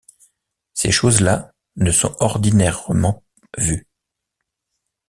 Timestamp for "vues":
3.55-3.85